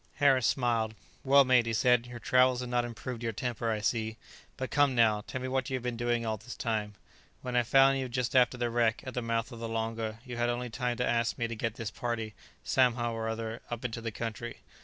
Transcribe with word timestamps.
Harris 0.15 0.47
smiled. 0.47 0.95
"Well, 1.23 1.45
mate," 1.45 1.67
he 1.67 1.73
said; 1.73 2.07
"your 2.07 2.17
travels 2.17 2.61
have 2.61 2.69
not 2.69 2.85
improved 2.85 3.21
your 3.21 3.33
temper, 3.33 3.69
I 3.69 3.81
see. 3.81 4.17
But 4.57 4.71
come 4.71 4.95
now, 4.95 5.21
tell 5.27 5.39
me 5.39 5.47
what 5.47 5.69
you 5.69 5.75
have 5.75 5.83
been 5.83 5.95
doing 5.95 6.25
all 6.25 6.37
this 6.37 6.55
time. 6.55 6.95
When 7.43 7.55
I 7.55 7.61
found 7.61 7.99
you 7.99 8.09
just 8.09 8.35
after 8.35 8.57
the 8.57 8.71
wreck, 8.71 9.03
at 9.05 9.13
the 9.13 9.21
mouth 9.21 9.51
of 9.51 9.59
the 9.59 9.69
Longa, 9.69 10.17
you 10.25 10.37
had 10.37 10.49
only 10.49 10.71
time 10.71 10.97
to 10.97 11.05
ask 11.07 11.37
me 11.37 11.47
to 11.47 11.55
get 11.55 11.75
this 11.75 11.91
party, 11.91 12.33
somehow 12.63 13.13
or 13.13 13.29
other, 13.29 13.61
up 13.69 13.85
into 13.85 14.01
the 14.01 14.11
country. 14.11 14.61